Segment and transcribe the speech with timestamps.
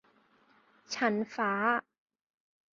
[0.95, 1.51] ชั้นฟ้า